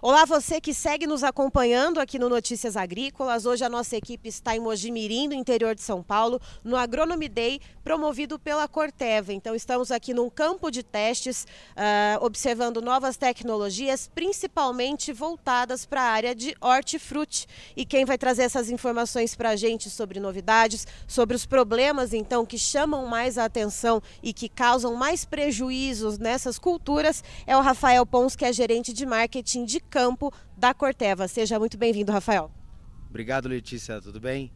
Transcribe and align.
Olá, 0.00 0.24
você 0.24 0.60
que 0.60 0.72
segue 0.72 1.08
nos 1.08 1.24
acompanhando 1.24 1.98
aqui 1.98 2.20
no 2.20 2.28
Notícias 2.28 2.76
Agrícolas. 2.76 3.44
Hoje 3.44 3.64
a 3.64 3.68
nossa 3.68 3.96
equipe 3.96 4.28
está 4.28 4.54
em 4.54 4.60
Mojimirim, 4.60 5.26
no 5.26 5.34
interior 5.34 5.74
de 5.74 5.82
São 5.82 6.04
Paulo, 6.04 6.40
no 6.62 6.76
Agronomy 6.76 7.28
Day, 7.28 7.60
promovido 7.82 8.38
pela 8.38 8.68
Corteva. 8.68 9.32
Então 9.32 9.56
estamos 9.56 9.90
aqui 9.90 10.14
num 10.14 10.30
campo 10.30 10.70
de 10.70 10.84
testes, 10.84 11.48
uh, 11.72 12.24
observando 12.24 12.80
novas 12.80 13.16
tecnologias, 13.16 14.08
principalmente 14.14 15.12
voltadas 15.12 15.84
para 15.84 16.02
a 16.02 16.12
área 16.12 16.32
de 16.32 16.54
hortifruti. 16.60 17.48
E 17.76 17.84
quem 17.84 18.04
vai 18.04 18.16
trazer 18.16 18.42
essas 18.42 18.70
informações 18.70 19.34
para 19.34 19.50
a 19.50 19.56
gente 19.56 19.90
sobre 19.90 20.20
novidades, 20.20 20.86
sobre 21.08 21.34
os 21.34 21.44
problemas 21.44 22.12
então 22.12 22.46
que 22.46 22.56
chamam 22.56 23.04
mais 23.06 23.36
a 23.36 23.46
atenção 23.46 24.00
e 24.22 24.32
que 24.32 24.48
causam 24.48 24.94
mais 24.94 25.24
prejuízos 25.24 26.18
nessas 26.18 26.56
culturas, 26.56 27.24
é 27.48 27.56
o 27.56 27.62
Rafael 27.62 28.06
Pons, 28.06 28.36
que 28.36 28.44
é 28.44 28.52
gerente 28.52 28.92
de 28.92 29.04
marketing 29.04 29.64
de 29.64 29.87
campo 29.88 30.32
da 30.56 30.72
Corteva. 30.72 31.26
Seja 31.26 31.58
muito 31.58 31.76
bem-vindo, 31.76 32.12
Rafael. 32.12 32.50
Obrigado, 33.08 33.48
Letícia. 33.48 34.00
Tudo 34.00 34.20
bem? 34.20 34.52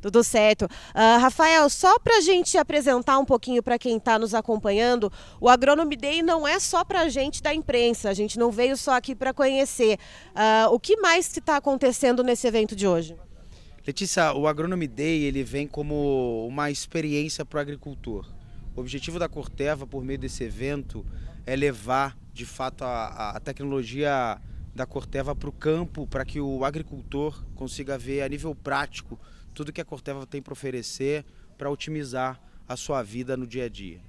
Tudo 0.00 0.24
certo. 0.24 0.64
Uh, 0.64 1.20
Rafael, 1.20 1.68
só 1.68 1.98
para 1.98 2.18
a 2.18 2.20
gente 2.20 2.56
apresentar 2.56 3.18
um 3.18 3.24
pouquinho 3.24 3.62
para 3.62 3.78
quem 3.78 3.98
está 3.98 4.18
nos 4.18 4.34
acompanhando, 4.34 5.12
o 5.38 5.48
Agronomy 5.48 5.96
Day 5.96 6.22
não 6.22 6.48
é 6.48 6.58
só 6.58 6.84
para 6.84 7.00
a 7.00 7.08
gente 7.08 7.42
da 7.42 7.54
imprensa, 7.54 8.08
a 8.08 8.14
gente 8.14 8.38
não 8.38 8.50
veio 8.50 8.76
só 8.76 8.92
aqui 8.96 9.14
para 9.14 9.34
conhecer. 9.34 9.98
Uh, 10.30 10.72
o 10.72 10.80
que 10.80 10.96
mais 10.96 11.30
está 11.36 11.56
acontecendo 11.56 12.22
nesse 12.22 12.46
evento 12.46 12.74
de 12.74 12.86
hoje? 12.86 13.14
Letícia, 13.86 14.32
o 14.32 14.46
Agronomy 14.46 14.86
Day 14.86 15.24
ele 15.24 15.42
vem 15.42 15.66
como 15.66 16.46
uma 16.46 16.70
experiência 16.70 17.44
para 17.44 17.58
o 17.58 17.60
agricultor. 17.60 18.26
O 18.74 18.80
objetivo 18.80 19.18
da 19.18 19.28
Corteva, 19.28 19.86
por 19.86 20.02
meio 20.02 20.18
desse 20.18 20.44
evento, 20.44 21.04
é 21.50 21.56
levar 21.56 22.16
de 22.32 22.46
fato 22.46 22.84
a, 22.84 23.30
a 23.30 23.40
tecnologia 23.40 24.40
da 24.72 24.86
Corteva 24.86 25.34
para 25.34 25.48
o 25.48 25.52
campo, 25.52 26.06
para 26.06 26.24
que 26.24 26.40
o 26.40 26.64
agricultor 26.64 27.44
consiga 27.56 27.98
ver 27.98 28.22
a 28.22 28.28
nível 28.28 28.54
prático 28.54 29.18
tudo 29.52 29.72
que 29.72 29.80
a 29.80 29.84
Corteva 29.84 30.24
tem 30.24 30.40
para 30.40 30.52
oferecer 30.52 31.24
para 31.58 31.68
otimizar 31.68 32.40
a 32.68 32.76
sua 32.76 33.02
vida 33.02 33.36
no 33.36 33.48
dia 33.48 33.64
a 33.64 33.68
dia. 33.68 34.00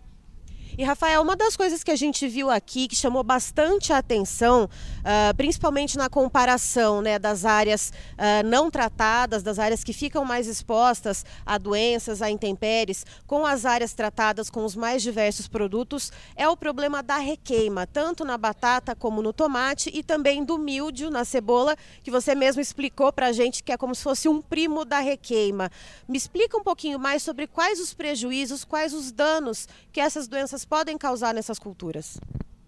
E 0.77 0.83
Rafael, 0.85 1.21
uma 1.21 1.35
das 1.35 1.57
coisas 1.57 1.83
que 1.83 1.91
a 1.91 1.95
gente 1.97 2.27
viu 2.29 2.49
aqui 2.49 2.87
que 2.87 2.95
chamou 2.95 3.23
bastante 3.23 3.91
a 3.91 3.97
atenção, 3.97 4.69
uh, 4.99 5.35
principalmente 5.35 5.97
na 5.97 6.09
comparação 6.09 7.01
né, 7.01 7.19
das 7.19 7.43
áreas 7.43 7.91
uh, 8.13 8.47
não 8.47 8.71
tratadas, 8.71 9.43
das 9.43 9.59
áreas 9.59 9.83
que 9.83 9.91
ficam 9.91 10.23
mais 10.23 10.47
expostas 10.47 11.25
a 11.45 11.57
doenças, 11.57 12.21
a 12.21 12.31
intempéries, 12.31 13.05
com 13.27 13.45
as 13.45 13.65
áreas 13.65 13.93
tratadas 13.93 14.49
com 14.49 14.63
os 14.63 14.73
mais 14.73 15.01
diversos 15.01 15.45
produtos, 15.45 16.09
é 16.37 16.47
o 16.47 16.55
problema 16.55 17.03
da 17.03 17.17
requeima, 17.17 17.85
tanto 17.85 18.23
na 18.23 18.37
batata 18.37 18.95
como 18.95 19.21
no 19.21 19.33
tomate 19.33 19.91
e 19.93 20.01
também 20.01 20.41
do 20.41 20.57
míldio 20.57 21.09
na 21.09 21.25
cebola, 21.25 21.75
que 22.01 22.09
você 22.09 22.33
mesmo 22.33 22.61
explicou 22.61 23.11
para 23.11 23.27
a 23.27 23.31
gente 23.33 23.61
que 23.61 23.73
é 23.73 23.77
como 23.77 23.93
se 23.93 24.03
fosse 24.03 24.29
um 24.29 24.41
primo 24.41 24.85
da 24.85 24.99
requeima. 24.99 25.69
Me 26.07 26.17
explica 26.17 26.57
um 26.57 26.63
pouquinho 26.63 26.97
mais 26.97 27.21
sobre 27.23 27.45
quais 27.45 27.79
os 27.81 27.93
prejuízos, 27.93 28.63
quais 28.63 28.93
os 28.93 29.11
danos 29.11 29.67
que 29.91 29.99
essas 29.99 30.29
doenças 30.29 30.60
elas 30.61 30.65
podem 30.65 30.97
causar 30.97 31.33
nessas 31.33 31.57
culturas? 31.57 32.19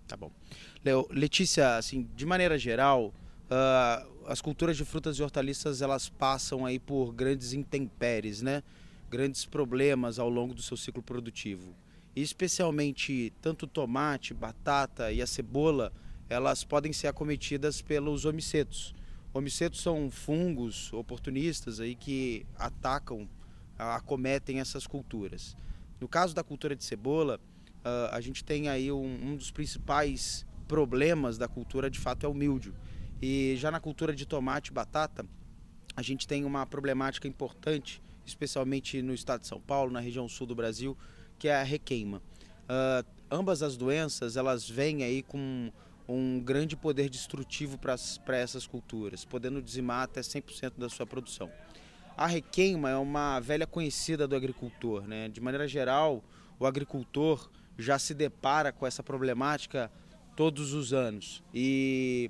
Tá 0.07 0.17
bom. 0.17 0.31
Letícia, 1.11 1.77
assim, 1.77 2.09
de 2.15 2.25
maneira 2.25 2.57
geral, 2.57 3.13
uh, 3.45 4.27
as 4.27 4.41
culturas 4.41 4.75
de 4.75 4.83
frutas 4.83 5.17
e 5.17 5.23
hortaliças 5.23 5.81
elas 5.81 6.09
passam 6.09 6.65
aí 6.65 6.79
por 6.79 7.13
grandes 7.13 7.53
intempéries, 7.53 8.41
né? 8.41 8.63
Grandes 9.09 9.45
problemas 9.45 10.17
ao 10.17 10.29
longo 10.29 10.53
do 10.53 10.61
seu 10.61 10.75
ciclo 10.75 11.03
produtivo. 11.03 11.75
E 12.15 12.21
especialmente 12.21 13.31
tanto 13.41 13.67
tomate, 13.67 14.33
batata 14.33 15.11
e 15.11 15.21
a 15.21 15.27
cebola, 15.27 15.93
elas 16.29 16.63
podem 16.63 16.91
ser 16.91 17.07
acometidas 17.07 17.81
pelos 17.81 18.25
homicetos. 18.25 18.93
Homicetos 19.33 19.81
são 19.81 20.09
fungos 20.09 20.91
oportunistas 20.93 21.79
aí 21.79 21.95
que 21.95 22.45
atacam, 22.57 23.27
acometem 23.77 24.59
essas 24.59 24.87
culturas. 24.87 25.55
No 25.99 26.07
caso 26.07 26.35
da 26.35 26.43
cultura 26.43 26.75
de 26.75 26.83
cebola, 26.83 27.39
uh, 27.83 28.09
a 28.11 28.21
gente 28.21 28.43
tem 28.43 28.69
aí 28.69 28.91
um, 28.91 29.31
um, 29.31 29.35
dos 29.35 29.51
principais 29.51 30.45
problemas 30.67 31.37
da 31.37 31.47
cultura, 31.47 31.89
de 31.89 31.99
fato, 31.99 32.25
é 32.25 32.29
o 32.29 32.33
míldio. 32.33 32.73
E 33.21 33.55
já 33.57 33.69
na 33.69 33.79
cultura 33.79 34.13
de 34.13 34.25
tomate 34.25 34.71
e 34.71 34.73
batata, 34.73 35.25
a 35.95 36.01
gente 36.01 36.27
tem 36.27 36.43
uma 36.43 36.65
problemática 36.65 37.27
importante, 37.27 38.01
especialmente 38.25 39.01
no 39.01 39.13
estado 39.13 39.41
de 39.41 39.47
São 39.47 39.61
Paulo, 39.61 39.91
na 39.91 39.99
região 39.99 40.27
sul 40.27 40.47
do 40.47 40.55
Brasil, 40.55 40.97
que 41.37 41.47
é 41.47 41.55
a 41.55 41.63
requeima. 41.63 42.21
Uh, 42.63 43.05
ambas 43.29 43.61
as 43.61 43.77
doenças, 43.77 44.37
elas 44.37 44.69
vêm 44.69 45.03
aí 45.03 45.21
com 45.21 45.71
um 46.07 46.39
grande 46.39 46.75
poder 46.75 47.09
destrutivo 47.09 47.77
para 47.77 48.37
essas 48.37 48.67
culturas, 48.67 49.23
podendo 49.23 49.61
dizimar 49.61 50.03
até 50.03 50.21
100% 50.21 50.73
da 50.77 50.89
sua 50.89 51.05
produção. 51.05 51.49
A 52.15 52.27
requeima 52.27 52.89
é 52.89 52.95
uma 52.95 53.39
velha 53.39 53.65
conhecida 53.65 54.27
do 54.27 54.35
agricultor, 54.35 55.07
né? 55.07 55.29
De 55.29 55.41
maneira 55.41 55.67
geral, 55.67 56.23
o 56.59 56.65
agricultor 56.65 57.49
já 57.77 57.97
se 57.97 58.13
depara 58.13 58.71
com 58.71 58.85
essa 58.85 59.03
problemática 59.03 59.91
todos 60.35 60.73
os 60.73 60.93
anos. 60.93 61.43
E 61.53 62.29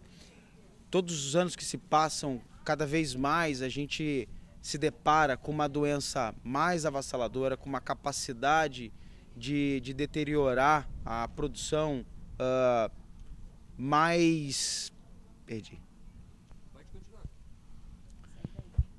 todos 0.89 1.25
os 1.25 1.35
anos 1.35 1.55
que 1.55 1.63
se 1.63 1.77
passam, 1.77 2.41
cada 2.63 2.85
vez 2.85 3.15
mais 3.15 3.61
a 3.61 3.69
gente 3.69 4.27
se 4.61 4.77
depara 4.77 5.35
com 5.35 5.51
uma 5.51 5.67
doença 5.67 6.33
mais 6.43 6.85
avassaladora, 6.85 7.57
com 7.57 7.67
uma 7.67 7.81
capacidade 7.81 8.93
de, 9.35 9.81
de 9.81 9.93
deteriorar 9.93 10.89
a 11.05 11.27
produção 11.27 12.05
uh, 12.35 12.91
mais. 13.77 14.91
Perdi. 15.45 15.81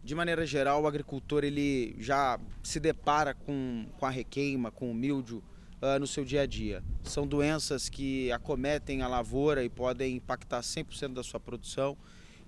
De 0.02 0.14
maneira 0.14 0.44
geral, 0.44 0.82
o 0.82 0.86
agricultor 0.86 1.44
ele 1.44 1.96
já 1.98 2.38
se 2.62 2.78
depara 2.78 3.32
com, 3.32 3.86
com 3.98 4.04
a 4.04 4.10
requeima, 4.10 4.70
com 4.70 4.90
o 4.90 4.94
míldio, 4.94 5.42
uh, 5.84 6.00
no 6.00 6.06
seu 6.06 6.24
dia 6.24 6.42
a 6.42 6.46
dia. 6.46 6.82
São 7.02 7.26
doenças 7.26 7.88
que 7.90 8.32
acometem 8.32 9.02
a 9.02 9.08
lavoura 9.08 9.62
e 9.62 9.68
podem 9.68 10.16
impactar 10.16 10.60
100% 10.60 11.12
da 11.12 11.22
sua 11.22 11.38
produção. 11.38 11.96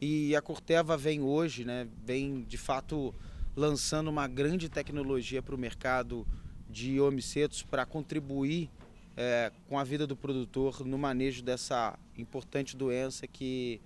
E 0.00 0.34
a 0.34 0.40
Corteva 0.40 0.96
vem 0.96 1.20
hoje, 1.20 1.64
né, 1.64 1.86
vem 2.04 2.42
de 2.42 2.56
fato 2.56 3.14
lançando 3.54 4.08
uma 4.08 4.26
grande 4.26 4.68
tecnologia 4.68 5.42
para 5.42 5.54
o 5.54 5.58
mercado 5.58 6.26
de 6.68 7.00
homicetos 7.00 7.62
para 7.62 7.86
contribuir 7.86 8.70
é, 9.16 9.50
com 9.68 9.78
a 9.78 9.84
vida 9.84 10.06
do 10.06 10.14
produtor 10.14 10.84
no 10.84 10.98
manejo 10.98 11.42
dessa 11.42 11.98
importante 12.18 12.76
doença 12.76 13.26
que 13.26 13.80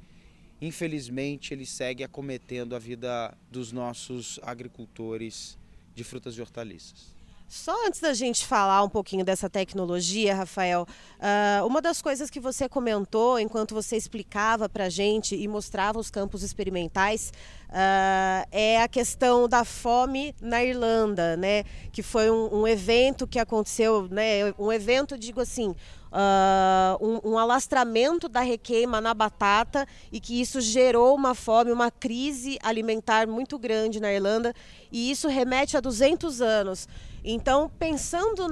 infelizmente 0.60 1.54
ele 1.54 1.64
segue 1.64 2.02
acometendo 2.02 2.74
a 2.74 2.80
vida 2.80 3.32
dos 3.48 3.70
nossos 3.70 4.40
agricultores 4.42 5.56
de 5.94 6.02
frutas 6.02 6.34
e 6.34 6.40
hortaliças. 6.40 7.19
Só 7.50 7.84
antes 7.84 7.98
da 7.98 8.14
gente 8.14 8.46
falar 8.46 8.80
um 8.84 8.88
pouquinho 8.88 9.24
dessa 9.24 9.50
tecnologia, 9.50 10.36
Rafael, 10.36 10.86
uh, 11.18 11.66
uma 11.66 11.82
das 11.82 12.00
coisas 12.00 12.30
que 12.30 12.38
você 12.38 12.68
comentou 12.68 13.40
enquanto 13.40 13.74
você 13.74 13.96
explicava 13.96 14.68
para 14.68 14.84
a 14.84 14.88
gente 14.88 15.34
e 15.34 15.48
mostrava 15.48 15.98
os 15.98 16.12
campos 16.12 16.44
experimentais 16.44 17.32
uh, 17.70 18.46
é 18.52 18.80
a 18.80 18.86
questão 18.86 19.48
da 19.48 19.64
fome 19.64 20.32
na 20.40 20.62
Irlanda, 20.62 21.36
né? 21.36 21.64
Que 21.90 22.04
foi 22.04 22.30
um, 22.30 22.60
um 22.60 22.68
evento 22.68 23.26
que 23.26 23.40
aconteceu, 23.40 24.06
né? 24.08 24.54
Um 24.56 24.70
evento, 24.70 25.18
digo 25.18 25.40
assim, 25.40 25.74
Uh, 26.10 27.06
um, 27.06 27.30
um, 27.32 27.38
alastramento 27.38 28.28
da 28.28 28.40
requeima 28.40 29.00
na 29.00 29.14
batata 29.14 29.86
e 30.10 30.18
que 30.18 30.40
isso 30.40 30.60
gerou 30.60 31.14
uma 31.14 31.36
fome, 31.36 31.70
uma 31.70 31.88
crise 31.88 32.58
alimentar 32.64 33.28
muito 33.28 33.56
grande 33.56 34.00
na 34.00 34.12
Irlanda 34.12 34.52
e 34.90 35.08
isso 35.08 35.28
remete 35.28 35.76
a 35.76 35.80
200 35.80 36.42
anos. 36.42 36.88
Então, 37.22 37.70
pensando 37.78 38.46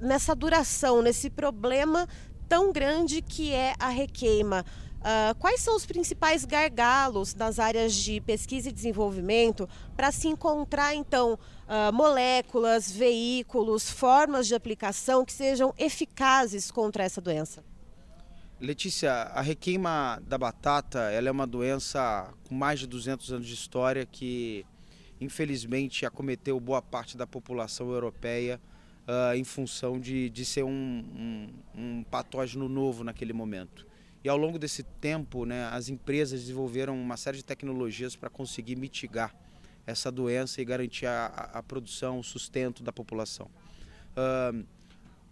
nessa 0.00 0.34
duração, 0.34 1.00
nesse 1.00 1.30
problema 1.30 2.08
tão 2.48 2.72
grande 2.72 3.22
que 3.22 3.52
é 3.52 3.74
a 3.78 3.88
requeima, 3.88 4.64
uh, 5.00 5.34
quais 5.38 5.60
são 5.60 5.76
os 5.76 5.84
principais 5.84 6.44
gargalos 6.44 7.34
nas 7.34 7.58
áreas 7.58 7.94
de 7.94 8.20
pesquisa 8.20 8.68
e 8.68 8.72
desenvolvimento 8.72 9.68
para 9.96 10.12
se 10.12 10.28
encontrar, 10.28 10.94
então, 10.94 11.34
uh, 11.34 11.92
moléculas, 11.92 12.90
veículos, 12.90 13.90
formas 13.90 14.46
de 14.46 14.54
aplicação 14.54 15.24
que 15.24 15.32
sejam 15.32 15.74
eficazes 15.78 16.70
contra 16.70 17.04
essa 17.04 17.20
doença? 17.20 17.64
Letícia, 18.60 19.12
a 19.12 19.40
requeima 19.40 20.22
da 20.26 20.36
batata 20.36 21.10
ela 21.10 21.28
é 21.28 21.32
uma 21.32 21.46
doença 21.46 22.32
com 22.46 22.54
mais 22.54 22.78
de 22.78 22.86
200 22.86 23.32
anos 23.32 23.46
de 23.46 23.54
história 23.54 24.04
que 24.04 24.66
infelizmente 25.18 26.04
acometeu 26.04 26.60
boa 26.60 26.82
parte 26.82 27.16
da 27.16 27.26
população 27.26 27.90
europeia 27.90 28.60
uh, 29.06 29.34
em 29.34 29.44
função 29.44 29.98
de, 29.98 30.30
de 30.30 30.44
ser 30.44 30.62
um, 30.62 30.70
um, 30.70 31.48
um, 31.74 32.04
patógeno 32.04 32.68
novo 32.68 33.02
naquele 33.04 33.32
momento. 33.32 33.86
E 34.22 34.28
ao 34.28 34.36
longo 34.36 34.58
desse 34.58 34.82
tempo, 34.82 35.46
né, 35.46 35.64
as 35.72 35.88
empresas 35.88 36.40
desenvolveram 36.40 37.00
uma 37.00 37.16
série 37.16 37.38
de 37.38 37.44
tecnologias 37.44 38.14
para 38.14 38.28
conseguir 38.28 38.76
mitigar 38.76 39.34
essa 39.86 40.12
doença 40.12 40.60
e 40.60 40.64
garantir 40.64 41.06
a, 41.06 41.26
a, 41.54 41.62
produção, 41.62 42.18
o 42.18 42.24
sustento 42.24 42.82
da 42.82 42.92
população. 42.92 43.50
Uh, 44.12 44.64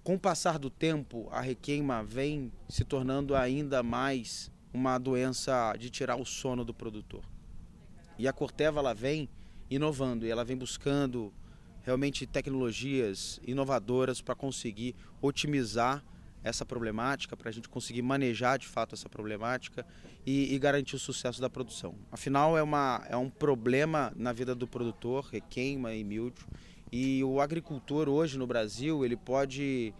com 0.03 0.15
o 0.15 0.19
passar 0.19 0.59
do 0.59 0.71
tempo, 0.71 1.29
a 1.31 1.41
requeima 1.41 2.03
vem 2.03 2.51
se 2.67 2.83
tornando 2.83 3.37
ainda 3.37 3.83
mais 3.83 4.51
uma 4.73 4.97
doença 4.97 5.75
de 5.79 5.91
tirar 5.91 6.17
o 6.17 6.25
sono 6.25 6.65
do 6.65 6.73
produtor. 6.73 7.23
E 8.19 8.27
a 8.27 8.33
Corteva 8.33 8.81
ela 8.81 8.95
vem 8.95 9.29
inovando 9.71 10.25
e 10.25 10.31
ela 10.31 10.45
vem 10.45 10.57
buscando 10.57 11.33
realmente 11.83 12.27
tecnologias 12.27 13.39
inovadoras 13.47 14.21
para 14.21 14.35
conseguir 14.35 14.97
otimizar 15.21 16.03
essa 16.43 16.65
problemática, 16.65 17.37
para 17.37 17.49
a 17.49 17.53
gente 17.53 17.69
conseguir 17.69 18.03
manejar 18.03 18.59
de 18.59 18.67
fato 18.67 18.95
essa 18.95 19.09
problemática 19.09 19.87
e, 20.25 20.55
e, 20.55 20.59
garantir 20.59 20.97
o 20.97 20.99
sucesso 20.99 21.41
da 21.41 21.51
produção. 21.51 21.95
Afinal, 22.11 22.57
é, 22.57 22.63
uma, 22.63 23.05
é 23.09 23.17
um 23.17 23.29
problema 23.29 24.13
na 24.17 24.33
vida 24.33 24.55
do 24.55 24.67
produtor, 24.67 25.27
requeima 25.33 25.95
e 25.95 26.05
mildio, 26.05 26.47
e 26.91 27.23
o 27.25 27.41
agricultor 27.41 28.09
hoje 28.09 28.39
no 28.39 28.47
Brasil 28.47 29.05
ele 29.05 29.17
pode 29.17 29.93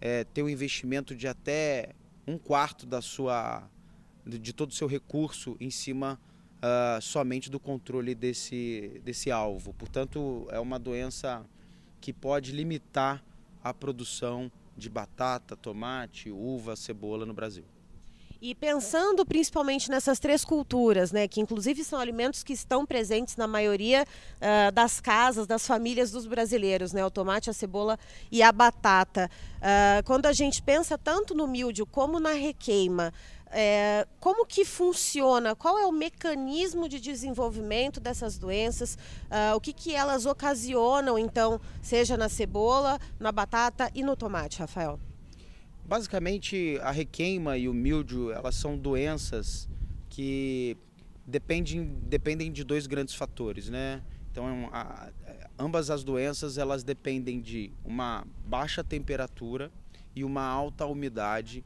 é, 0.00 0.24
ter 0.24 0.42
um 0.42 0.48
investimento 0.48 1.14
de 1.14 1.26
até 1.26 1.94
um 2.26 2.38
quarto 2.38 2.86
da 2.86 3.00
sua, 3.00 3.68
de 4.24 4.52
todo 4.52 4.70
o 4.70 4.74
seu 4.74 4.86
recurso 4.86 5.56
em 5.58 5.70
cima 5.70 6.20
uh, 6.58 7.00
somente 7.00 7.50
do 7.50 7.58
controle 7.58 8.14
desse, 8.14 9.00
desse 9.04 9.30
alvo. 9.30 9.72
Portanto, 9.72 10.46
é 10.50 10.60
uma 10.60 10.78
doença 10.78 11.44
que 12.00 12.12
pode 12.12 12.52
limitar 12.52 13.24
a 13.62 13.72
produção 13.74 14.52
de 14.78 14.88
batata, 14.88 15.56
tomate, 15.56 16.30
uva, 16.30 16.76
cebola 16.76 17.26
no 17.26 17.34
Brasil. 17.34 17.64
E 18.40 18.54
pensando 18.54 19.26
principalmente 19.26 19.90
nessas 19.90 20.20
três 20.20 20.44
culturas, 20.44 21.10
né, 21.10 21.26
que 21.26 21.40
inclusive 21.40 21.82
são 21.82 21.98
alimentos 21.98 22.44
que 22.44 22.52
estão 22.52 22.86
presentes 22.86 23.36
na 23.36 23.48
maioria 23.48 24.04
uh, 24.04 24.70
das 24.70 25.00
casas, 25.00 25.44
das 25.44 25.66
famílias 25.66 26.12
dos 26.12 26.24
brasileiros, 26.24 26.92
né, 26.92 27.04
o 27.04 27.10
tomate, 27.10 27.50
a 27.50 27.52
cebola 27.52 27.98
e 28.30 28.40
a 28.40 28.52
batata. 28.52 29.28
Uh, 29.56 30.04
quando 30.04 30.26
a 30.26 30.32
gente 30.32 30.62
pensa 30.62 30.96
tanto 30.96 31.34
no 31.34 31.48
míldio 31.48 31.84
como 31.84 32.20
na 32.20 32.32
requeima, 32.32 33.12
é, 33.50 34.06
como 34.20 34.44
que 34.46 34.64
funciona? 34.64 35.56
Qual 35.56 35.78
é 35.78 35.86
o 35.86 35.90
mecanismo 35.90 36.88
de 36.88 37.00
desenvolvimento 37.00 37.98
dessas 37.98 38.38
doenças? 38.38 38.94
Uh, 38.94 39.56
o 39.56 39.60
que, 39.60 39.72
que 39.72 39.94
elas 39.94 40.26
ocasionam, 40.26 41.18
então, 41.18 41.60
seja 41.82 42.16
na 42.16 42.28
cebola, 42.28 43.00
na 43.18 43.32
batata 43.32 43.90
e 43.94 44.02
no 44.02 44.14
tomate, 44.14 44.58
Rafael? 44.58 45.00
Basicamente, 45.88 46.78
a 46.82 46.90
requeima 46.90 47.56
e 47.56 47.66
o 47.66 47.72
mildio, 47.72 48.30
elas 48.30 48.56
são 48.56 48.76
doenças 48.76 49.66
que 50.10 50.76
dependem, 51.26 51.98
dependem 52.02 52.52
de 52.52 52.62
dois 52.62 52.86
grandes 52.86 53.14
fatores, 53.14 53.70
né? 53.70 54.02
Então, 54.30 54.46
é 54.46 54.68
a, 54.70 55.10
ambas 55.58 55.88
as 55.88 56.04
doenças, 56.04 56.58
elas 56.58 56.84
dependem 56.84 57.40
de 57.40 57.72
uma 57.82 58.26
baixa 58.46 58.84
temperatura 58.84 59.72
e 60.14 60.24
uma 60.24 60.42
alta 60.42 60.84
umidade 60.84 61.64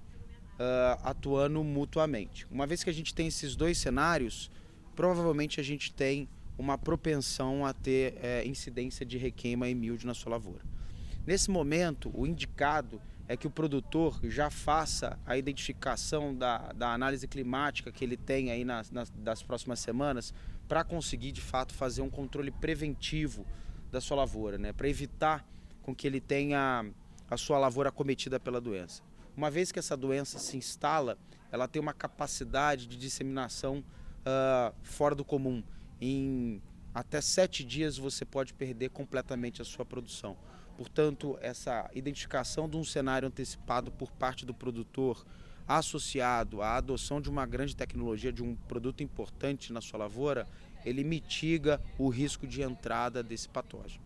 uh, 0.52 1.00
atuando 1.02 1.64
mutuamente. 1.64 2.46
Uma 2.48 2.64
vez 2.64 2.84
que 2.84 2.90
a 2.90 2.94
gente 2.94 3.12
tem 3.12 3.26
esses 3.26 3.56
dois 3.56 3.76
cenários, 3.76 4.52
provavelmente 4.94 5.58
a 5.58 5.64
gente 5.64 5.92
tem 5.92 6.28
uma 6.56 6.78
propensão 6.78 7.66
a 7.66 7.72
ter 7.72 8.14
é, 8.22 8.46
incidência 8.46 9.04
de 9.04 9.18
requeima 9.18 9.68
e 9.68 9.74
milde 9.74 10.06
na 10.06 10.14
sua 10.14 10.30
lavoura. 10.30 10.62
Nesse 11.26 11.50
momento, 11.50 12.08
o 12.14 12.24
indicado 12.24 13.00
é 13.32 13.36
que 13.36 13.46
o 13.46 13.50
produtor 13.50 14.20
já 14.24 14.50
faça 14.50 15.18
a 15.24 15.38
identificação 15.38 16.34
da, 16.34 16.70
da 16.72 16.92
análise 16.92 17.26
climática 17.26 17.90
que 17.90 18.04
ele 18.04 18.14
tem 18.14 18.50
aí 18.50 18.62
nas, 18.62 18.90
nas 18.90 19.08
das 19.08 19.42
próximas 19.42 19.80
semanas 19.80 20.34
para 20.68 20.84
conseguir 20.84 21.32
de 21.32 21.40
fato 21.40 21.72
fazer 21.72 22.02
um 22.02 22.10
controle 22.10 22.50
preventivo 22.50 23.46
da 23.90 24.02
sua 24.02 24.18
lavoura, 24.18 24.58
né? 24.58 24.74
para 24.74 24.86
evitar 24.86 25.48
com 25.80 25.94
que 25.94 26.06
ele 26.06 26.20
tenha 26.20 26.84
a 27.30 27.36
sua 27.38 27.58
lavoura 27.58 27.88
acometida 27.88 28.38
pela 28.38 28.60
doença. 28.60 29.02
Uma 29.34 29.50
vez 29.50 29.72
que 29.72 29.78
essa 29.78 29.96
doença 29.96 30.38
se 30.38 30.58
instala, 30.58 31.16
ela 31.50 31.66
tem 31.66 31.80
uma 31.80 31.94
capacidade 31.94 32.86
de 32.86 32.98
disseminação 32.98 33.78
uh, 33.78 34.74
fora 34.82 35.14
do 35.14 35.24
comum. 35.24 35.64
Em 35.98 36.60
até 36.94 37.18
sete 37.22 37.64
dias 37.64 37.96
você 37.96 38.26
pode 38.26 38.52
perder 38.52 38.90
completamente 38.90 39.62
a 39.62 39.64
sua 39.64 39.86
produção. 39.86 40.36
Portanto, 40.76 41.38
essa 41.40 41.90
identificação 41.94 42.68
de 42.68 42.76
um 42.76 42.84
cenário 42.84 43.28
antecipado 43.28 43.90
por 43.90 44.10
parte 44.10 44.44
do 44.44 44.54
produtor, 44.54 45.24
associado 45.66 46.60
à 46.60 46.76
adoção 46.76 47.20
de 47.20 47.30
uma 47.30 47.46
grande 47.46 47.76
tecnologia, 47.76 48.32
de 48.32 48.42
um 48.42 48.54
produto 48.54 49.02
importante 49.02 49.72
na 49.72 49.80
sua 49.80 49.98
lavoura, 49.98 50.46
ele 50.84 51.04
mitiga 51.04 51.80
o 51.98 52.08
risco 52.08 52.46
de 52.46 52.62
entrada 52.62 53.22
desse 53.22 53.48
patógeno. 53.48 54.02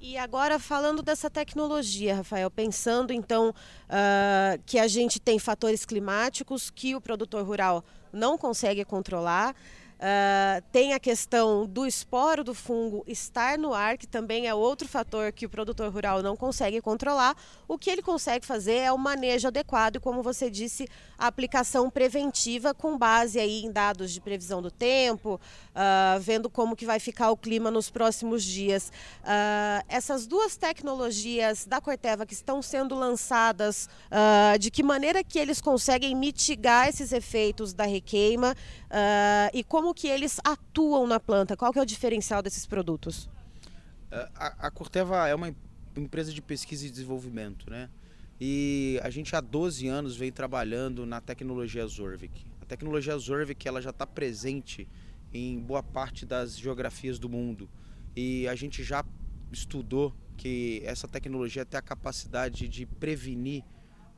E 0.00 0.16
agora 0.16 0.60
falando 0.60 1.02
dessa 1.02 1.28
tecnologia, 1.28 2.14
Rafael, 2.14 2.48
pensando 2.48 3.12
então 3.12 3.50
uh, 3.50 4.62
que 4.64 4.78
a 4.78 4.86
gente 4.86 5.18
tem 5.18 5.40
fatores 5.40 5.84
climáticos 5.84 6.70
que 6.70 6.94
o 6.94 7.00
produtor 7.00 7.44
rural 7.44 7.84
não 8.12 8.38
consegue 8.38 8.84
controlar, 8.84 9.56
Uh, 9.98 10.62
tem 10.70 10.94
a 10.94 11.00
questão 11.00 11.66
do 11.66 11.84
esporo 11.84 12.44
do 12.44 12.54
fungo 12.54 13.02
estar 13.08 13.58
no 13.58 13.74
ar, 13.74 13.98
que 13.98 14.06
também 14.06 14.46
é 14.46 14.54
outro 14.54 14.86
fator 14.86 15.32
que 15.32 15.44
o 15.44 15.48
produtor 15.50 15.92
rural 15.92 16.22
não 16.22 16.36
consegue 16.36 16.80
controlar. 16.80 17.36
O 17.66 17.76
que 17.76 17.90
ele 17.90 18.00
consegue 18.00 18.46
fazer 18.46 18.76
é 18.76 18.92
o 18.92 18.98
manejo 18.98 19.48
adequado 19.48 19.96
e, 19.96 20.00
como 20.00 20.22
você 20.22 20.48
disse, 20.48 20.86
a 21.18 21.26
aplicação 21.26 21.90
preventiva 21.90 22.72
com 22.72 22.96
base 22.96 23.40
aí 23.40 23.64
em 23.64 23.72
dados 23.72 24.12
de 24.12 24.20
previsão 24.20 24.62
do 24.62 24.70
tempo, 24.70 25.34
uh, 25.34 26.20
vendo 26.20 26.48
como 26.48 26.76
que 26.76 26.86
vai 26.86 27.00
ficar 27.00 27.32
o 27.32 27.36
clima 27.36 27.68
nos 27.68 27.90
próximos 27.90 28.44
dias. 28.44 28.92
Uh, 29.24 29.84
essas 29.88 30.28
duas 30.28 30.56
tecnologias 30.56 31.66
da 31.66 31.80
Corteva 31.80 32.24
que 32.24 32.34
estão 32.34 32.62
sendo 32.62 32.94
lançadas, 32.94 33.88
de 34.60 34.70
que 34.70 34.82
maneira 34.82 35.24
que 35.24 35.38
eles 35.38 35.60
conseguem 35.60 36.14
mitigar 36.14 36.88
esses 36.88 37.12
efeitos 37.12 37.72
da 37.72 37.84
requeima 37.84 38.54
e 39.52 39.64
como 39.64 39.87
como 39.88 39.94
que 39.94 40.06
eles 40.06 40.38
atuam 40.44 41.06
na 41.06 41.18
planta? 41.18 41.56
Qual 41.56 41.72
que 41.72 41.78
é 41.78 41.82
o 41.82 41.86
diferencial 41.86 42.42
desses 42.42 42.66
produtos? 42.66 43.26
É, 44.10 44.28
a, 44.34 44.66
a 44.66 44.70
Corteva 44.70 45.26
é 45.26 45.34
uma 45.34 45.54
empresa 45.96 46.30
de 46.30 46.42
pesquisa 46.42 46.86
e 46.86 46.90
desenvolvimento, 46.90 47.70
né? 47.70 47.88
E 48.38 49.00
a 49.02 49.08
gente 49.08 49.34
há 49.34 49.40
12 49.40 49.88
anos 49.88 50.14
vem 50.14 50.30
trabalhando 50.30 51.06
na 51.06 51.22
tecnologia 51.22 51.86
Zorvik. 51.86 52.44
A 52.60 52.66
tecnologia 52.66 53.16
Zorvik 53.16 53.66
ela 53.66 53.80
já 53.80 53.88
está 53.88 54.06
presente 54.06 54.86
em 55.32 55.58
boa 55.58 55.82
parte 55.82 56.26
das 56.26 56.58
geografias 56.58 57.18
do 57.18 57.28
mundo. 57.28 57.66
E 58.14 58.46
a 58.46 58.54
gente 58.54 58.84
já 58.84 59.02
estudou 59.50 60.14
que 60.36 60.82
essa 60.84 61.08
tecnologia 61.08 61.64
tem 61.64 61.78
a 61.78 61.82
capacidade 61.82 62.68
de 62.68 62.84
prevenir 62.84 63.64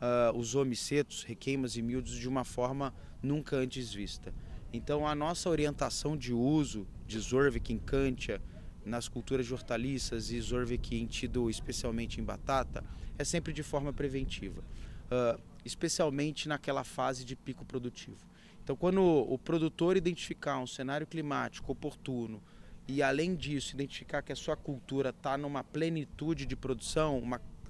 uh, 0.01 0.37
os 0.37 0.57
homicetos, 0.57 1.23
requeimas 1.23 1.77
e 1.77 1.83
mildios 1.83 2.17
de 2.17 2.29
uma 2.29 2.43
forma 2.43 2.93
nunca 3.23 3.57
antes 3.57 3.93
vista. 3.93 4.35
Então 4.73 5.07
a 5.07 5.15
nossa 5.15 5.51
orientação 5.51 6.17
de 6.17 6.33
uso 6.33 6.87
de 7.07 7.19
Zorvik 7.19 7.73
em 7.73 7.79
Cantia, 7.79 8.41
nas 8.85 9.09
culturas 9.09 9.47
de 9.47 9.53
hortaliças 9.53 10.31
e 10.31 10.41
Zorvik 10.41 10.97
entido 10.97 11.51
especialmente 11.51 12.21
em 12.21 12.25
batata, 12.25 12.85
é 13.19 13.25
sempre 13.25 13.53
de 13.53 13.63
forma 13.63 13.93
preventiva, 13.93 14.63
uh, 14.63 15.41
especialmente 15.65 16.49
naquela 16.49 16.85
fase 16.85 17.25
de 17.25 17.35
pico 17.35 17.65
produtivo. 17.65 18.25
Então 18.63 18.77
quando 18.77 19.03
o 19.03 19.37
produtor 19.37 19.97
identificar 19.97 20.59
um 20.59 20.67
cenário 20.67 21.07
climático 21.07 21.73
oportuno 21.73 22.41
e 22.87 23.03
além 23.03 23.35
disso 23.35 23.75
identificar 23.75 24.23
que 24.23 24.33
a 24.33 24.37
sua 24.37 24.57
cultura 24.57 25.11
está 25.11 25.37
numa 25.37 25.65
plenitude 25.65 26.47
de 26.47 26.55
produção, 26.55 27.23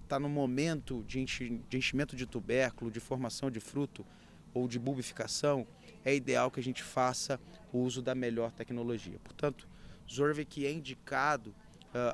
está 0.03 0.19
no 0.19 0.29
momento 0.29 1.03
de, 1.07 1.21
enchi, 1.21 1.63
de 1.69 1.79
enchimento 1.79 2.15
de 2.15 2.27
tubérculo, 2.27 2.91
de 2.91 3.01
formação 3.01 3.51
de 3.51 3.61
fruto 3.61 4.05
ou 4.55 4.69
de 4.69 4.79
bulbificação, 4.79 5.67
é 6.05 6.15
ideal 6.15 6.51
que 6.51 6.61
a 6.61 6.63
gente 6.63 6.83
faça 6.83 7.41
o 7.73 7.79
uso 7.79 8.03
da 8.03 8.15
melhor 8.15 8.51
tecnologia. 8.53 9.19
Portanto, 9.23 9.69
Zorvec 10.11 10.67
é 10.67 10.73
indicado 10.73 11.55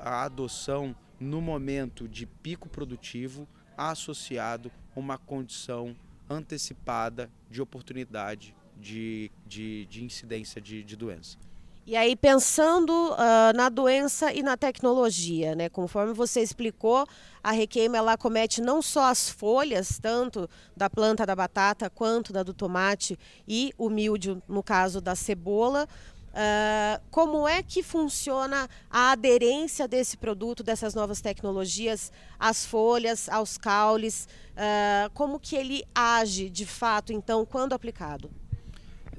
a 0.01 0.23
adoção 0.23 0.95
no 1.19 1.41
momento 1.41 2.07
de 2.07 2.25
pico 2.25 2.69
produtivo 2.69 3.47
associado 3.77 4.71
a 4.95 4.99
uma 4.99 5.17
condição 5.17 5.95
antecipada 6.29 7.31
de 7.49 7.61
oportunidade 7.61 8.55
de, 8.79 9.31
de, 9.45 9.85
de 9.85 10.03
incidência 10.03 10.61
de, 10.61 10.83
de 10.83 10.95
doença. 10.95 11.37
E 11.89 11.95
aí, 11.95 12.17
pensando 12.17 12.91
uh, 12.91 13.55
na 13.55 13.69
doença 13.69 14.33
e 14.33 14.43
na 14.43 14.57
tecnologia, 14.57 15.55
né? 15.55 15.69
Conforme 15.69 16.11
você 16.11 16.41
explicou, 16.41 17.07
a 17.41 17.51
requeima 17.51 17.95
ela 17.95 18.17
comete 18.17 18.59
não 18.59 18.81
só 18.81 19.05
as 19.05 19.29
folhas, 19.29 19.97
tanto 19.97 20.49
da 20.75 20.89
planta 20.89 21.25
da 21.25 21.33
batata 21.33 21.89
quanto 21.89 22.33
da 22.33 22.43
do 22.43 22.53
tomate 22.53 23.17
e 23.47 23.73
o 23.77 23.89
míldio, 23.89 24.43
no 24.49 24.61
caso 24.61 24.99
da 24.99 25.15
cebola. 25.15 25.87
Uh, 26.33 27.01
como 27.09 27.47
é 27.47 27.63
que 27.63 27.81
funciona 27.81 28.69
a 28.91 29.11
aderência 29.11 29.87
desse 29.87 30.17
produto, 30.17 30.63
dessas 30.63 30.93
novas 30.93 31.21
tecnologias, 31.21 32.11
às 32.37 32.65
folhas, 32.65 33.29
aos 33.29 33.57
caules? 33.57 34.27
Uh, 34.51 35.09
como 35.13 35.39
que 35.39 35.55
ele 35.55 35.85
age 35.95 36.49
de 36.49 36.65
fato, 36.65 37.13
então, 37.13 37.45
quando 37.45 37.71
aplicado? 37.71 38.29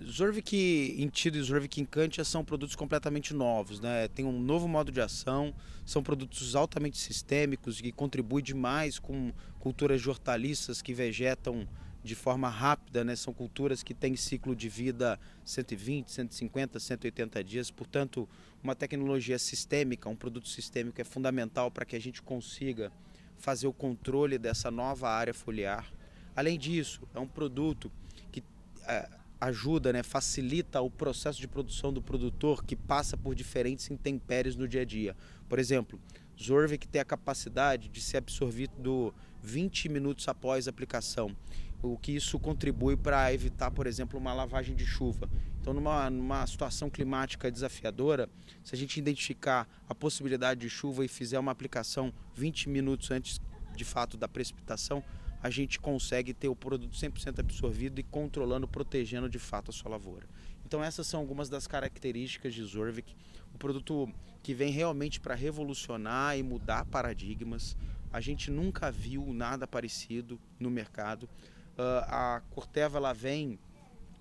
Zorvik 0.04 0.96
Intido 0.98 1.38
e 1.38 1.42
Zorvik 1.42 1.80
Incantia 1.80 2.24
são 2.24 2.44
produtos 2.44 2.76
completamente 2.76 3.34
novos, 3.34 3.80
né? 3.80 4.08
Tem 4.08 4.24
um 4.24 4.40
novo 4.40 4.68
modo 4.68 4.92
de 4.92 5.00
ação, 5.00 5.52
são 5.84 6.02
produtos 6.02 6.54
altamente 6.54 6.98
sistêmicos 6.98 7.80
que 7.80 7.90
contribuem 7.90 8.44
demais 8.44 8.98
com 8.98 9.32
culturas 9.58 10.00
de 10.00 10.08
hortaliças 10.08 10.80
que 10.80 10.94
vegetam 10.94 11.66
de 12.02 12.14
forma 12.14 12.48
rápida, 12.48 13.02
né? 13.04 13.16
São 13.16 13.34
culturas 13.34 13.82
que 13.82 13.92
têm 13.92 14.14
ciclo 14.14 14.54
de 14.54 14.68
vida 14.68 15.18
120, 15.44 16.10
150, 16.10 16.78
180 16.78 17.44
dias, 17.44 17.70
portanto, 17.70 18.28
uma 18.62 18.74
tecnologia 18.74 19.38
sistêmica, 19.38 20.08
um 20.08 20.16
produto 20.16 20.48
sistêmico 20.48 21.00
é 21.00 21.04
fundamental 21.04 21.70
para 21.70 21.84
que 21.84 21.96
a 21.96 22.00
gente 22.00 22.22
consiga 22.22 22.92
fazer 23.36 23.66
o 23.66 23.72
controle 23.72 24.38
dessa 24.38 24.70
nova 24.70 25.08
área 25.08 25.34
foliar. 25.34 25.92
Além 26.36 26.56
disso, 26.58 27.02
é 27.14 27.18
um 27.18 27.26
produto 27.26 27.90
que 28.30 28.42
é, 28.86 29.08
ajuda, 29.40 29.92
né, 29.92 30.02
facilita 30.02 30.80
o 30.80 30.90
processo 30.90 31.40
de 31.40 31.46
produção 31.46 31.92
do 31.92 32.02
produtor 32.02 32.64
que 32.64 32.74
passa 32.74 33.16
por 33.16 33.34
diferentes 33.34 33.90
intempéries 33.90 34.56
no 34.56 34.66
dia 34.66 34.82
a 34.82 34.84
dia. 34.84 35.16
Por 35.48 35.58
exemplo, 35.58 36.00
Zorvik 36.40 36.88
tem 36.88 37.00
a 37.00 37.04
capacidade 37.04 37.88
de 37.88 38.00
ser 38.00 38.18
absorvido 38.18 39.14
20 39.42 39.88
minutos 39.88 40.26
após 40.28 40.66
a 40.66 40.70
aplicação 40.70 41.34
o 41.82 41.96
que 41.96 42.12
isso 42.12 42.38
contribui 42.38 42.96
para 42.96 43.32
evitar, 43.32 43.70
por 43.70 43.86
exemplo, 43.86 44.18
uma 44.18 44.32
lavagem 44.32 44.74
de 44.74 44.84
chuva. 44.84 45.28
Então, 45.60 45.72
numa, 45.72 46.10
numa 46.10 46.46
situação 46.46 46.90
climática 46.90 47.50
desafiadora, 47.50 48.28
se 48.64 48.74
a 48.74 48.78
gente 48.78 48.98
identificar 48.98 49.68
a 49.88 49.94
possibilidade 49.94 50.60
de 50.60 50.70
chuva 50.70 51.04
e 51.04 51.08
fizer 51.08 51.38
uma 51.38 51.52
aplicação 51.52 52.12
20 52.34 52.68
minutos 52.68 53.10
antes 53.10 53.40
de 53.76 53.84
fato 53.84 54.16
da 54.16 54.26
precipitação, 54.26 55.04
a 55.42 55.50
gente 55.50 55.78
consegue 55.78 56.34
ter 56.34 56.48
o 56.48 56.56
produto 56.56 56.96
100% 56.96 57.38
absorvido 57.38 58.00
e 58.00 58.02
controlando, 58.02 58.66
protegendo 58.66 59.28
de 59.28 59.38
fato 59.38 59.70
a 59.70 59.72
sua 59.72 59.90
lavoura. 59.90 60.26
Então 60.66 60.82
essas 60.82 61.06
são 61.06 61.20
algumas 61.20 61.48
das 61.48 61.66
características 61.66 62.52
de 62.52 62.62
Zorvik, 62.62 63.14
um 63.54 63.58
produto 63.58 64.12
que 64.42 64.52
vem 64.52 64.70
realmente 64.70 65.20
para 65.20 65.34
revolucionar 65.34 66.36
e 66.36 66.42
mudar 66.42 66.84
paradigmas. 66.84 67.76
A 68.12 68.20
gente 68.20 68.50
nunca 68.50 68.90
viu 68.90 69.32
nada 69.32 69.66
parecido 69.66 70.40
no 70.58 70.70
mercado. 70.70 71.24
Uh, 71.24 72.04
a 72.06 72.42
Corteva 72.50 72.98
ela 72.98 73.12
vem 73.12 73.58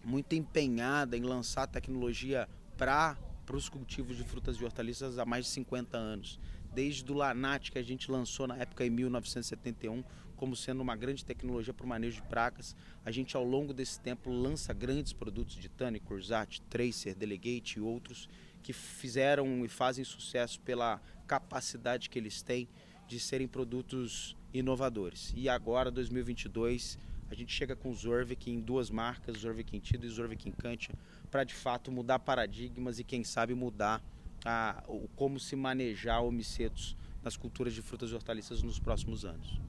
muito 0.03 0.36
empenhada 0.36 1.17
em 1.17 1.21
lançar 1.21 1.67
tecnologia 1.67 2.47
para 2.77 3.17
os 3.51 3.67
cultivos 3.67 4.15
de 4.15 4.24
frutas 4.24 4.57
e 4.57 4.63
hortaliças 4.63 5.17
há 5.17 5.25
mais 5.25 5.45
de 5.45 5.51
50 5.51 5.97
anos. 5.97 6.39
Desde 6.74 7.12
o 7.12 7.15
Lanat, 7.15 7.71
que 7.71 7.79
a 7.79 7.83
gente 7.83 8.12
lançou 8.12 8.47
na 8.47 8.55
época 8.57 8.86
em 8.86 8.89
1971, 8.89 10.03
como 10.38 10.56
sendo 10.56 10.82
uma 10.82 10.96
grande 10.96 11.25
tecnologia 11.25 11.74
para 11.74 11.86
o 11.86 11.89
manejo 11.89 12.22
de 12.22 12.27
pragas, 12.29 12.75
a 13.03 13.12
gente 13.12 13.36
ao 13.36 13.44
longo 13.44 13.74
desse 13.74 14.00
tempo 14.00 14.29
lança 14.29 14.72
grandes 14.74 15.12
produtos 15.12 15.56
de 15.56 15.67
Tani, 15.67 16.00
Cursat, 16.00 16.62
Tracer, 16.70 17.15
Delegate 17.15 17.79
e 17.79 17.82
outros 17.82 18.29
que 18.63 18.72
fizeram 18.72 19.65
e 19.65 19.67
fazem 19.67 20.06
sucesso 20.06 20.62
pela 20.62 21.01
capacidade 21.25 22.10
que 22.10 22.20
eles 22.20 22.41
têm 22.41 22.70
de 23.08 23.20
serem 23.20 23.48
produtos 23.48 24.36
inovadores. 24.53 25.34
E 25.36 25.50
agora, 25.50 25.89
2022, 25.89 26.98
a 27.29 27.36
gente 27.36 27.53
chega 27.53 27.75
com 27.75 27.89
o 27.89 27.94
Zorvik 27.94 28.51
em 28.51 28.60
duas 28.60 28.89
marcas, 28.89 29.39
Zorvik 29.39 29.75
em 29.75 29.79
Tido 29.79 30.06
e 30.06 30.10
Zorvik 30.10 30.48
em 30.48 30.51
Cantia, 30.51 30.96
para 31.32 31.44
de 31.44 31.53
fato 31.53 31.91
mudar 31.91 32.20
paradigmas 32.20 33.00
e 33.00 33.03
quem 33.03 33.24
sabe 33.24 33.53
mudar 33.53 34.03
a, 34.46 34.84
o, 34.88 35.08
como 35.15 35.39
se 35.39 35.56
manejar 35.56 36.22
homicetos 36.22 36.96
nas 37.24 37.36
culturas 37.36 37.74
de 37.74 37.82
frutas 37.82 38.12
e 38.12 38.15
hortaliças 38.15 38.63
nos 38.63 38.79
próximos 38.79 39.25
anos. 39.25 39.60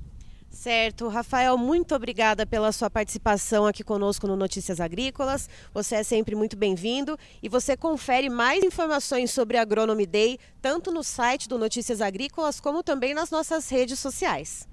Certo, 0.51 1.09
Rafael, 1.09 1.57
muito 1.59 1.95
obrigada 1.95 2.47
pela 2.47 2.73
sua 2.73 2.91
participação 2.91 3.67
aqui 3.67 3.85
conosco 3.85 4.27
no 4.27 4.35
Notícias 4.35 4.81
Agrícolas. 4.81 5.49
Você 5.73 5.97
é 5.97 6.03
sempre 6.03 6.35
muito 6.35 6.57
bem-vindo 6.57 7.19
e 7.43 7.49
você 7.49 7.77
confere 7.77 8.29
mais 8.29 8.65
informações 8.65 9.31
sobre 9.31 9.57
a 9.57 9.63
Agronomy 9.63 10.07
Day 10.07 10.39
tanto 10.61 10.91
no 10.91 11.05
site 11.05 11.49
do 11.49 11.59
Notícias 11.59 12.01
Agrícolas 12.01 12.61
como 12.61 12.83
também 12.83 13.15
nas 13.15 13.31
nossas 13.31 13.69
redes 13.69 13.99
sociais. 13.99 14.67